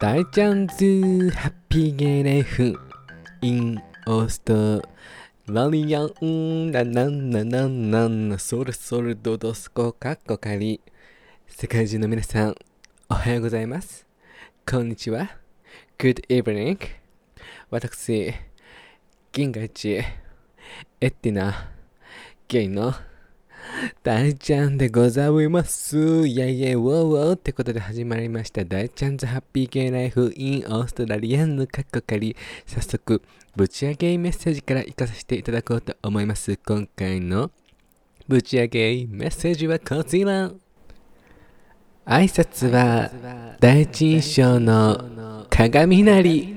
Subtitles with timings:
[0.00, 2.74] 大チャンズハッピーゲーレフ。
[3.42, 4.82] in オースト
[5.46, 6.72] ラリアン。
[6.72, 8.38] ラナナナナナナ。
[8.38, 10.80] ソルソルドドスコカッコカリ
[11.46, 12.54] 世界中の皆さん
[13.10, 14.06] おはようございます。
[14.66, 15.36] こんにちは。
[15.98, 16.78] Good evening
[17.68, 18.32] 私
[19.32, 20.04] 銀河一エ
[21.02, 21.68] ッティナ
[22.48, 22.94] ゲイの
[24.02, 25.96] 大ちゃんでございます。
[25.96, 28.64] イェイイェイウォーウォーってことで始まりました。
[28.64, 32.36] 大ちゃんズハッピーゲイライフインオーストラリアンのカッコカリ。
[32.66, 33.22] 早速、
[33.56, 36.56] ぶち上げメッセージから行かさせていただこうと思います。
[36.56, 37.50] 今回の
[38.28, 40.50] ぶち上げメッセージはこちら。
[42.06, 46.54] 挨拶は第一印象の鏡なり。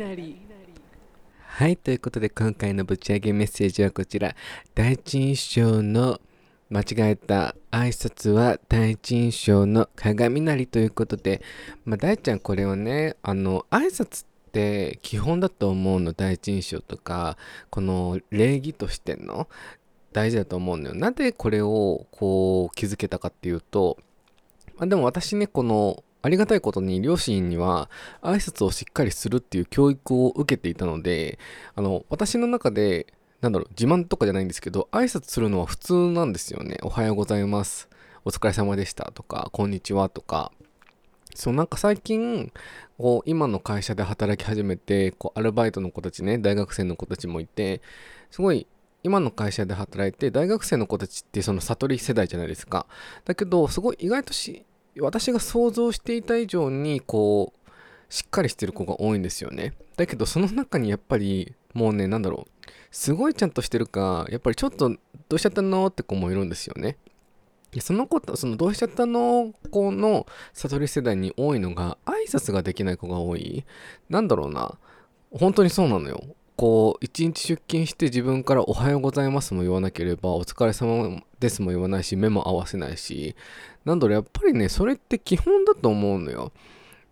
[1.37, 4.35] はい、ということで今回のぶち上げメッセージはこちら。
[4.73, 6.19] 第一印象の
[6.73, 11.43] 間違えた挨拶は第一印象の鏡なりということで、
[11.85, 17.37] まあ、大ちゃんこれはね、あの、挨拶って基本だと思うの、第一印象とか、
[17.69, 19.47] この礼儀としての
[20.13, 20.95] 大事だと思うのよ。
[20.95, 23.99] なんでこれをこう気づけたかっていうと、
[24.75, 27.91] まあ、でも私ね、このありがたいことに両親には
[28.23, 31.37] 挨拶をしっかりするっていう教育を受けていたので、
[31.75, 33.13] あの、私の中で
[33.43, 36.77] なんだろう、自慢とかじゃないんですけど、挨拶するのは普通なんですよね。
[36.81, 37.89] おはようございます。
[38.23, 40.53] お疲れ様でしたとか、こんにちはとか。
[41.35, 42.53] そうなんか最近、
[42.97, 47.81] こう、今の会社で働き始めて、こう、アルバイトの子たちね、大学生の子たちもいて、
[48.31, 48.65] すごい、
[49.03, 52.87] 今の会社で働いて、大学生の子たちってその悟り世代じゃないですか。
[53.25, 54.65] だけど、すごい意外とし、
[55.01, 57.69] 私が想像していた以上に、こう、
[58.07, 59.73] しっかりしてる子が多いんですよね。
[59.97, 64.97] だけど、その中にやっぱり、もうね、なんだろう、すごいちゃんとしてるか、やっぱりちょっとど
[65.35, 66.97] うしちゃったのって子もいるんですよね。
[67.81, 73.65] その子と、そのどうしちゃったの子の悟り世代に多いのが、挨拶ができない子が多い。
[74.09, 74.77] なんだろうな。
[75.31, 76.23] 本当にそうなのよ。
[76.55, 83.35] こう、一日出勤して自分からおはようございますも言わなければ、お疲れ様ですも言わないし、目も合わせないし、
[83.85, 86.51] なんだろう、やっぱりね、それって基本だと思うのよ。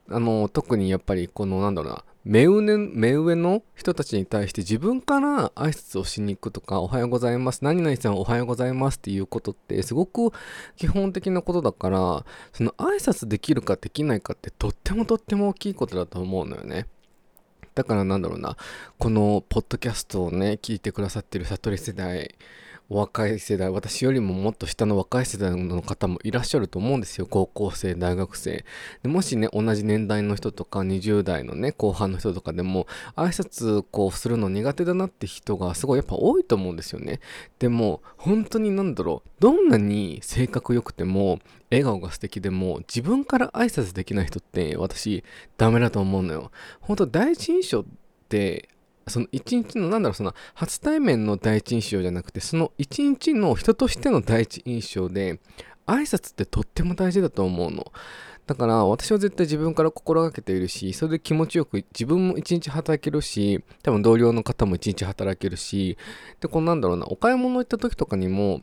[0.09, 7.63] あの、特にやっぱりこの、なんだろうな、目上目上の人たちに対して自分から挨拶をしに行くとか、おはようございます。
[7.63, 10.31] 何々さんおはようございますっていうことってすごく
[10.77, 16.85] 基本的なことだから、その挨拶できるかできないかってとってもとっても大きいことだと思うのよね。
[17.73, 18.55] だからなんだろうな、
[18.99, 22.35] このポッドキャストをね、聞いてくださってる悟り世代、
[22.93, 27.25] 若い世代、私よりももっと下の若い世代の方もいらっしゃると思うんですよ。
[27.25, 28.65] 高校生、大学生。
[29.01, 37.21] でもしね、同じ年代の人とか、20代のね、後半の人とかでも、挨拶こうするの苦手だなって人がすごいやっぱ多いと思うんですよね。
[37.59, 45.23] でも、本当になんだろう、どんなに性格良くても、笑顔が素敵でも、自分から挨拶できない人って私、
[45.57, 46.51] ダメだと思うのよ。
[46.81, 47.85] 本当第一印象っ
[48.27, 48.67] て、
[49.11, 55.39] その一日のなんだろうその初対面の第一印象じゃなくてその一日の人としての第一印象で
[55.85, 57.91] 挨拶ってとっても大事だと思うの。
[58.47, 65.97] だから私は絶対自分から心がけているしそれで気持ちよく自分も一日働けるし多分同僚の方も一日働けるし
[66.41, 68.61] でこんなんだろうなお買い物行った時とかにも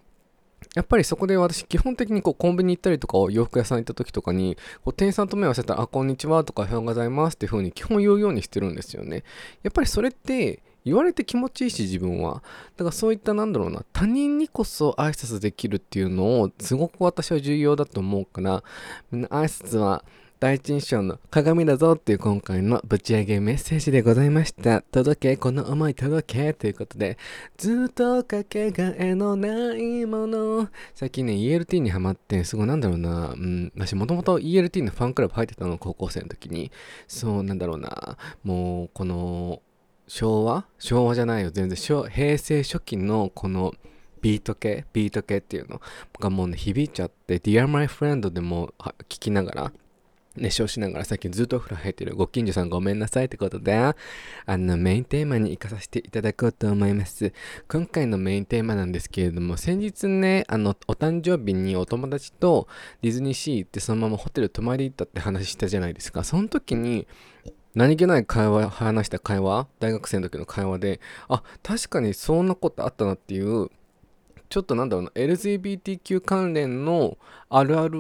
[0.75, 9.25] やっぱりそこで私基本的にこうコンビニ行ったりとか洋服屋さん行った時とかにこう店員さんと目を合わせたら「あこんにちは」とか「おはようございます」っていう風に基本言うようにしてるんですよね。
[9.63, 12.43] やっぱりそれって言われて気持ちいいし自分は。
[12.77, 18.63] だからそういったなんだろうな他人にこそ挨拶できるっていうのをすごく私は重要だと思うから
[19.11, 20.05] みんな挨拶は
[20.41, 24.83] 第一印象の鏡だぞっていう今回のぶち上げメッセージでございました。
[24.83, 27.19] 届け、この思い届けということで、
[27.57, 30.69] ずっとかけがえのないもの。
[30.95, 36.71] 最近ね、ELT にハマって、すごいなんだろうな、うん、私もともと ELT のファンクラブ入ってたの、高校生の時に。
[37.09, 39.61] そう、なんだろうな、もう、この、
[40.07, 40.67] 昭和？
[40.79, 41.77] 昭和じゃないよ、全然。
[41.77, 43.75] 平成初期のこの、
[44.21, 44.85] ビート系？
[44.93, 45.81] ビート系っていうの
[46.21, 48.73] がもうね、響いちゃって、Dear My Friend でも
[49.09, 49.73] 聞きながら、
[50.39, 53.95] 熱唱しながら最近ずっとお風呂入ってるご近所さんごめんなさいってことで、あ
[54.47, 57.33] のメインテーマに行かさせていただこうと思います。
[57.69, 62.69] 今回のメインテーマなんですけれども、先日ね、あの、お誕生日にお友達と
[63.03, 66.25] ディズニーシー行ってそのままホテル泊まり行ったって話したじゃないですか。
[66.25, 67.07] その時に、
[67.75, 73.69] 何気ない会話、話した会話、大学生の時の会話で、あ、確かにそんなことあったなっていう
[74.49, 77.19] ちょっとなんだろうな、LGBTQ 関連の
[77.51, 77.99] あるある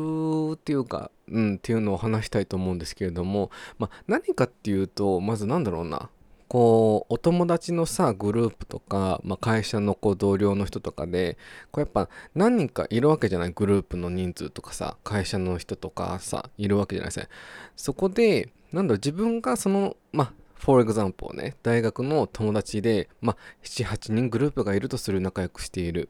[0.54, 6.10] っていうか、うん、っていうのを話したいと思うんですけれども、まあ、何かっていうと、まずなんだろうな、
[6.48, 11.36] こうお友達のさグループとか、まあ、会社のこう同僚の人とかで
[11.70, 17.28] こうやっぱ何人かいるわけじゃないグループの人数とかさ会社の人とかさいるわけじゃないですか
[17.76, 26.08] そこでなんだろう自分がそのまあ for example ね大学の友達で、まあ、78人グループがいるとする仲良くしている。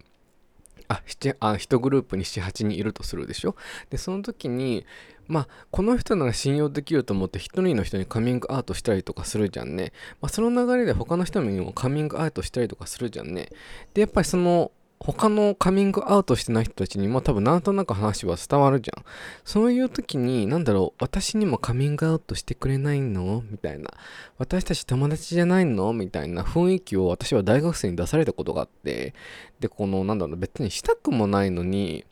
[0.88, 3.54] あ、7あ1グループに7、8人いるとするでしょ？
[3.90, 4.84] で、その時に、
[5.26, 9.92] まあ、この人なら信用できると思って1人の人にカミングアウトしたりとかするじゃんね。
[10.22, 13.50] まあ、その流れで他の人にもカミングアウトしたりとかするじゃんね。
[13.92, 19.04] で、やっぱりその他のカミングアウトしてない人たちにも多分なんとなく話は伝わるじゃん。
[19.44, 23.44] そういう時に、なんだろう、私にもカミングアウトしてくれないの？
[23.48, 23.90] みたいな。
[24.38, 25.92] 私たち友達じゃないの？
[25.92, 29.14] みたいな雰囲気を私は大学生に出されたことがあって、
[29.60, 32.04] で、この、なんだろう、別にしたくもないのに、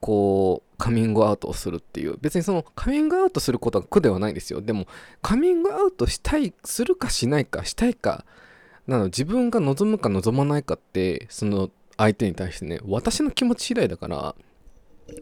[0.00, 2.16] こう、カミングアウトをするっていう。
[2.20, 4.60] 別にそのカミングアウトすることは苦ではないんですよ。
[4.60, 4.86] でも、
[5.20, 8.24] カミングアウトしたい、するかしないか、したいか、
[8.86, 14.34] なの自分が望むか望まないかって、その相手に対してね、私の気持ち次第だから、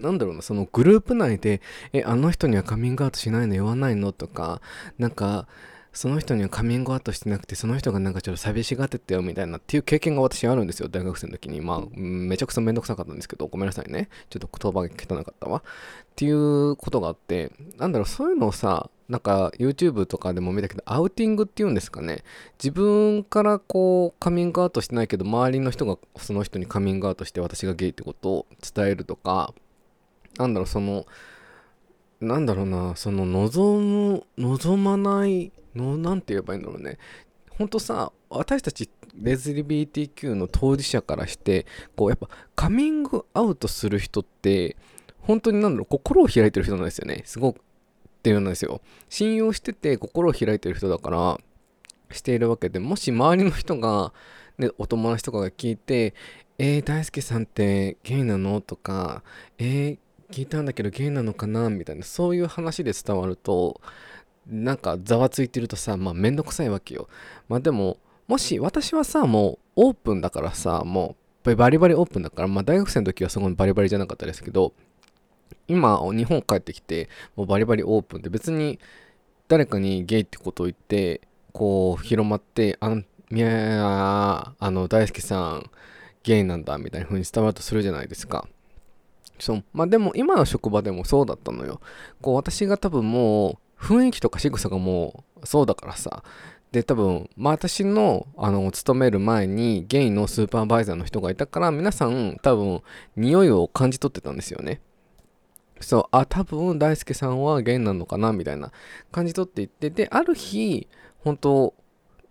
[0.00, 1.60] なんだろうな、そのグループ内で、
[1.92, 3.54] え、あの人にはカミングアウトしないの？
[3.54, 4.12] 言わないの？
[4.12, 4.60] とか、
[4.98, 5.48] なんか、
[5.92, 11.60] その人にはカミングアウトしてなくて、その人がなんかちょっと寂しがってたよみたいなっていう経験が私あるんですよ、大学生の時に。
[11.60, 14.08] まあ、めちゃくちゃめんどくさかったんですけど、ごめんなさいね。
[14.28, 15.58] ちょっと言葉が汚かったわ。
[15.58, 15.62] っ
[16.14, 22.22] ていうことがあって、なんだろう、そういうのをさ、なんか YouTube とかでも見たけど、アウティングっていうんですかね。
[22.62, 29.52] 自分からこうカミングアウトしてないけど、周りの人がその人にカミングアウトして私がゲイってことを伝えるとか、
[30.38, 31.06] なんだろう、その、
[32.20, 36.96] なんだろうな、その望む、望まないの、なんて言えばいいんだろうね。
[37.58, 41.66] ほんとさ、私たちレズリ BTQ の当事者からして、
[41.96, 44.76] こうやっぱカミングアウトする人って、
[45.18, 47.22] 本当になんだろう、心を開いてる人なんですよね。
[47.24, 47.60] すごく
[48.20, 48.82] っていうんですよ。
[49.08, 51.38] 信用してて心を開いてる人だから、
[52.12, 54.12] しているわけで、もし周りの人が、
[54.58, 56.12] ね、お友達とかが聞いて、
[56.58, 58.60] えー、大輔さんってゲイなの？
[58.60, 59.22] とか、
[59.58, 59.98] えー、
[60.30, 61.70] 聞いたんだけどゲイなのかな？
[61.70, 63.80] みたいな、そういう話で伝わると、
[64.46, 67.08] なんかざわついてるとさ、まあめんどくさいわけよ。
[67.48, 67.96] まあでも、
[68.26, 74.74] もし私はさ、もうオープンだからさ、もうバリバリオープンだから、まあ大学生の時はそこにバリバリじゃなかったですけど、
[75.68, 78.78] 今、日本帰ってきて、もうバリバリオープンで、別に
[79.48, 81.20] 誰かにゲイってことを言って、
[81.52, 85.70] こう、広まって、あの、みやあの、大輔さん、
[86.22, 88.46] ゲイなんだ、みたいな風に伝わるとするじゃないですか。
[89.38, 89.64] そう。
[89.72, 91.80] まあでも、今の職場でもそうだったのよ。
[92.20, 96.22] こう、私が多分もう、雰囲気とか仕草がもう、そうだからさ。
[96.72, 102.82] で、多分、まあ私の、あの、勤める前に、ゲイのスーパーバイザーの人がいたから、皆さん、多分、
[103.16, 104.80] 匂いを感じ取ってたんですよね。
[105.80, 108.72] そう、あ、多分大輔さんはゲイなのかなみたいな
[109.10, 110.88] 感じ取っていって、で、ある日、
[111.24, 111.74] 本当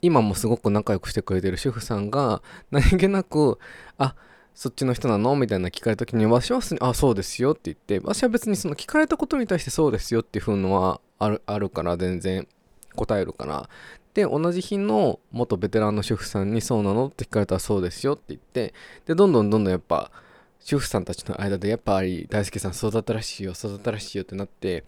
[0.01, 2.41] 今もすごく仲良くしてくれてる主婦さんが、
[2.71, 3.59] 何気なく、
[3.97, 4.15] あ、
[4.53, 12.47] そっちの人なのみたいな聞かれた時に、私はあ、そうですよって言って、私は別にその聞かれたことに対してそうですよっていう風のはあるあるから、全然
[12.95, 13.69] 答えるから。
[14.13, 18.73] で、同じ日の元ベテランの主婦さんにそうなのって聞かれたらそうですよって言って、
[19.05, 20.11] で、どんどんどんどんやっぱ、
[20.59, 24.83] 主婦さんたちの間でやっぱり大輔さん育ったらしいよ育ったらしいよってなって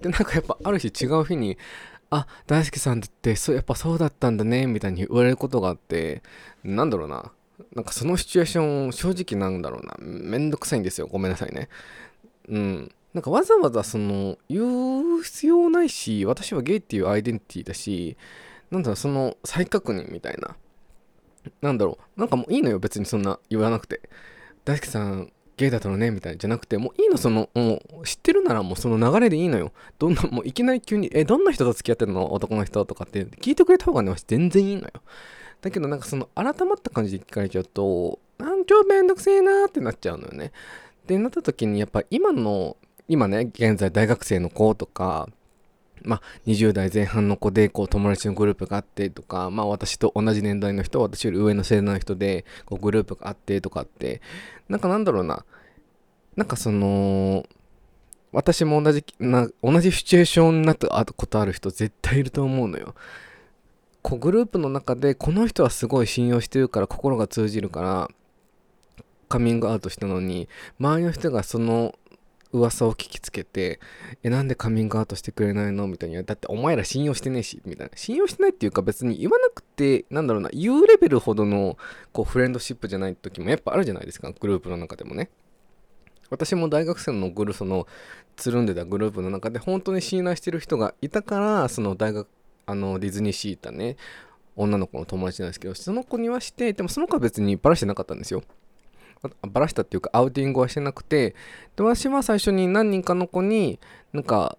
[0.00, 1.56] でなんかやっぱある日違う日に
[2.10, 6.22] あ大輔さんってそうやっぱそうだったんだねみたいに言われることがあって
[6.62, 7.32] なんだろうな。
[7.74, 9.94] なんかそのシチュエーション正直なんだろうな。
[9.98, 11.06] めんどくさいんですよ。
[11.06, 11.68] ごめんなさいね。
[12.48, 12.92] うん。
[13.14, 18.16] なんかわざわざその言う必要ないし私はゲイっていうアイデンティティだし
[18.70, 20.56] なんだろうその再確認みたいな。
[21.62, 22.20] なんだろう。
[22.20, 22.78] なんかもういいのよ。
[22.78, 24.02] 別にそんな言わなくて。
[24.64, 29.72] 大輔さんゲイだったのねみたいじゃなくてもういいのそのもう知ってるならもうその流れでいいのよ。
[29.98, 32.32] どんなもういきなり急にえどんな人と付き合ってるの？
[32.32, 34.90] 男の人とかって聞いてくれた方がね私全然いいのよ。
[35.60, 40.52] だけどなんかその改まった感じで聞かれちゃうとなんちょめんどくせえなってなっちゃうのよね。
[41.06, 42.76] でなった時にやっぱ今の
[43.08, 45.28] 今ね現在大学生の子とか
[46.04, 54.20] まあ、20代前半の子でこう友達のグループがあってとか、まあ、私と同じ年代の人私より上の世代の人でこうグループがあってとかって
[54.68, 55.44] なんかなんだろうな
[56.36, 57.44] なんかその
[58.32, 62.94] 私も同じな同じシチュエーションになったことある人絶対いると思うのよ。
[64.00, 68.10] こうグループの中でこの人はすごい信用してるから心が通じるから
[69.28, 70.48] カミングアウトしたのに
[70.80, 71.94] 周りの人がその
[72.52, 73.80] 噂を聞きつけて、
[74.22, 75.86] え、なんでカミングアウトしてくれないの？
[75.86, 76.24] みたいに。
[76.24, 77.96] だってお前ら信用してねえし、みたいな。
[77.96, 81.76] 信用してないっていうか別に言わなくて、なんだろうな、言うレベルほどの、
[82.12, 85.30] こう、フレンドシップじゃない時もやっぱあるじゃないですか、グループの中でもね。
[86.30, 87.86] 私も大学生のグルその、
[88.36, 92.28] つるんでたグループの中で本当に信頼してる人がいたから、その大学、
[92.66, 93.96] あの、ディズニーシータね、
[94.54, 98.42] 女の子の友達なんですけどその子にはしてでもその子は別にバラしてなかったんですよ
[99.42, 101.34] バラしたっていうかアウティングはしてなくて
[101.76, 103.78] で私は最初に何人かの子に
[104.12, 104.58] なんか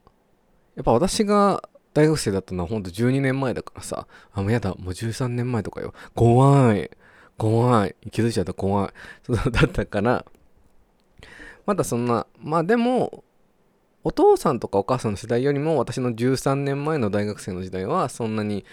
[0.76, 5.94] やっぱ私が大学生だったのはほんと12年前だからさあもうやだもう13年前とかよ。
[6.16, 6.90] 怖い。
[7.38, 7.96] 怖い。
[8.12, 8.54] 気づいちゃった。
[8.54, 8.92] 怖い。
[9.24, 10.26] そうだったから
[11.66, 13.24] まだそんなまあでも
[14.04, 18.66] お父さんとかお母さんの世代よりも私の13年前の大学生の時代はそんなに、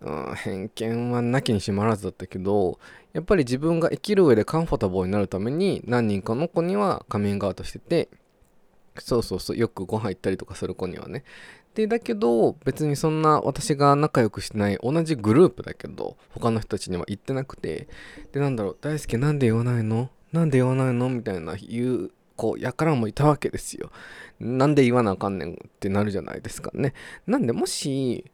[0.00, 2.78] うん、偏見はなきにしもあらずだったけど
[3.12, 8.08] やっぱり自分が生きる上でカンフォタブルになるために何人かの子にはカミングアウトしてて
[8.98, 11.24] そうそうそうよくご飯行ったりとかする子にはね。
[11.74, 17.88] でだけど別にそんな私が仲良くしてない同じグループだけど他の人たちには言ってなくて
[18.32, 20.10] でなんだろう大輔なんで言わないの？
[20.32, 21.08] なんで言わないの？
[21.08, 23.90] みたいな言う子やからもいたわけですよ。
[24.40, 26.94] なんで言わなあかんねんってなるじゃないですかね。
[27.26, 28.24] なんでもし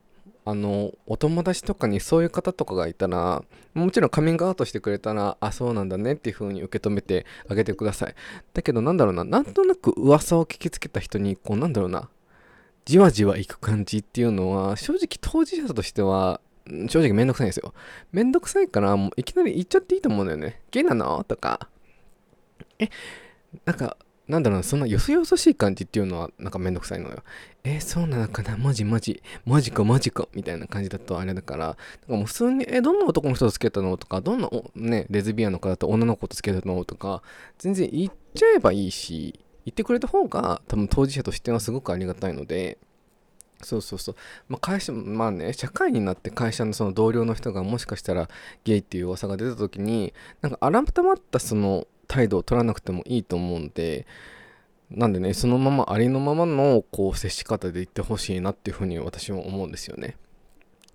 [0.47, 8.15] あのお友達とかにそういう方とかがいたらもちろんカミングアウトしてくれたらあそうなんだねっていう風に受け止めてあげてください。
[8.53, 12.11] だけどなんだろうななんとなく噂を聞きつけた人にこうなんだろうな
[12.85, 16.41] じわじわいく感じっていうのは正直当事者としては
[16.89, 17.73] 正直めんどくさいんですよ。
[18.13, 20.61] めんどくさいからもういきなり言っちゃっていいと思うんだよね。
[20.71, 21.25] ゲイなの？
[21.25, 21.69] とか。
[22.79, 22.89] え
[23.65, 23.97] なんか
[24.29, 27.23] なんだろう、そんなよそよそしい感じっていうのはなんかめんどくさいのよ。
[27.63, 29.23] えー、そうなのかなマジマジ。
[29.45, 30.29] マジかマジか。
[30.35, 31.79] みたいな感じだとあれだから、なんか
[32.09, 37.23] もう普通に、えー、どんな男の人と付き合ったのとか、どんなね、レズビアンの方と女の子と付き合ったのとか、
[37.59, 42.79] 全然言っちゃえばいいし、言ってくれた方が多分当事者としてはすごくありがたいので、
[43.65, 44.15] そうそうそう。
[44.49, 48.29] まあ、会社、まあね、社会になって会社のその同僚の人がもしかしたら
[48.65, 54.07] ゲイっていう噂が出た時に、なんか改まったその態度を取らなくてもいいと思うんで、
[54.91, 60.17] なんでね、そのままありのままのこう接し方でいってほしいなっていうふうに私も思うんですよね。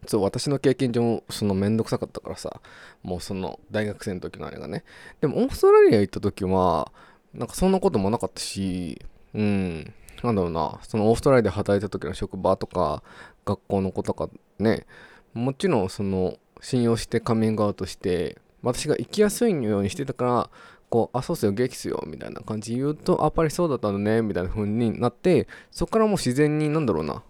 [0.07, 2.61] そう、私の経験上、そのめんどくさかったからさ、
[3.03, 4.83] もうその大学生の時のあれがね。
[5.19, 6.91] でもオーストラリア行った時は、
[7.33, 9.01] なんかそんなこともなかったし、
[9.33, 13.03] うん、なんだろうな、そのオーストラリアで働いた時の職場とか、
[13.45, 14.85] 学校の子とかね、
[15.33, 20.49] もちろんその信用してカミングアウトして、私が生きやすいようにしてたから、
[20.89, 27.23] こう、あ、そうっすよ、元気っすよ、みたいな感じ言うと、やっぱりそうだったのね、みたいな風になって、そこからもう自然に、なんだろうな、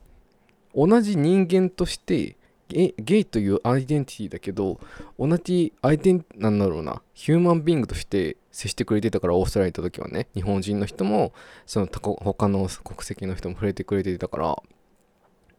[0.73, 2.37] 同じ人間として、
[2.69, 4.79] ゲイというアイデンティティだけど、
[5.17, 11.33] 同じアイデン、なんだろうな、ヒューマンビングとして接してくれてたから、オーストラリア行った時はね、日本人の人も、
[11.65, 14.55] その他の国籍の人も触れてくれていたから、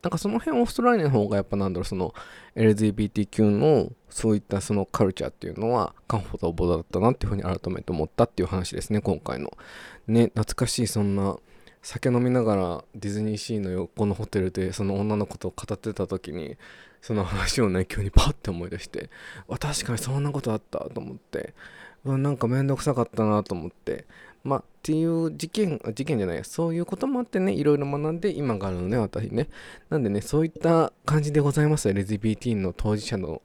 [0.03, 2.15] なんかその辺オーストラリアの方がやっぱなんだろうその
[2.57, 9.53] LGBTQ のそういったそのカルチャーっていうのはカンフォタブルだったなっていうふうに改めて思ったっていう話ですね今回の。
[10.07, 11.37] ね懐かしいそんな
[11.83, 16.57] 酒飲みながらディズニーシーの横のホテルでその女の子と語ってた時に
[17.03, 19.11] その話をね急にパッて思い出して
[19.49, 21.55] 確かにそんなことあったと思って。
[22.05, 24.07] うわなんかめんどくさかったなと思って
[24.43, 29.49] まあ、っていう事件、事件じゃない、そういうこともあってね、いろいろ学んで今があるのね、私ね。
[29.91, 33.43] なんでね、そういった感じでございます、LGBT の当事者の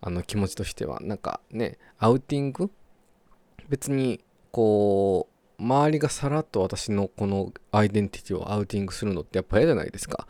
[0.00, 1.00] あの気持ちとしては。
[1.00, 2.70] なんかね、アウティング？
[3.68, 4.20] 別に、
[4.52, 5.28] こ
[5.58, 10.26] う、周りがさらっと私のこのアイデンティティをアウティングするのってやっぱ嫌じゃないですか。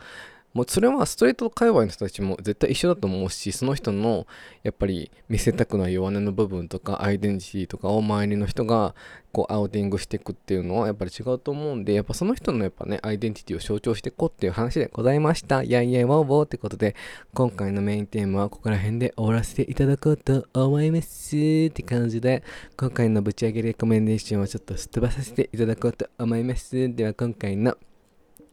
[0.52, 4.26] もうそれはストレート界隈の人たちも絶対一緒だと思うし、その人の
[4.64, 8.96] やっぱり見せたくない弱音の部分とかアイデンティティとかを周りの人が
[9.32, 15.62] こうアウティングしていくっていうのはやっぱり違うと思うんで、やっぱその人のやっぱね、アイデンティティを象徴していこうっていう話でございました。
[15.62, 16.96] いやいや、ウォーウォーってことで、
[17.32, 22.42] 今回のメインテーマはここら辺で終わらせていただこうと思いますって感じで、
[22.76, 26.92] 今回のぶち上げレコメンデーションをちょっとすっ飛ばさせていただこうと思います。
[26.92, 27.76] では今回の